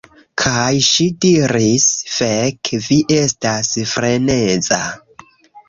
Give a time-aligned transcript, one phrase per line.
[0.43, 4.83] Kaj ŝi diris: "Fek, vi estas freneza."